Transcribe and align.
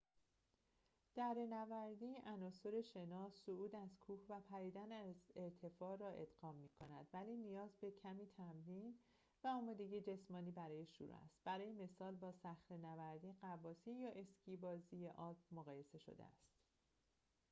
دره‌نوردی 1.15 2.17
عناصر 2.25 2.81
شنا، 2.81 3.29
صعود 3.29 3.75
از 3.75 3.97
کوه 3.99 4.19
و 4.29 4.39
پریدن 4.41 4.91
از 4.91 5.15
ارتفاع 5.35 5.97
را 5.97 6.09
ادغام 6.09 6.55
می‌کند 6.55 7.07
ولی 7.13 7.35
نیاز 7.37 7.75
به 7.81 7.91
کمی 7.91 8.27
تمرین 8.37 8.99
و 9.43 9.47
آمادگی 9.47 10.01
جسمانی 10.01 10.51
برای 10.51 10.85
شروع 10.85 11.15
است 11.25 11.39
برای 11.45 11.71
مثال 11.71 12.15
با 12.15 12.31
صخره‌نوردی،‌ 12.31 13.33
غواصی 13.41 13.91
یا 13.91 14.11
اسکی 14.11 14.57
بازی 14.57 15.07
آلپ 15.09 15.37
مقایسه 15.51 15.97
شده 15.97 16.23
است 16.23 16.51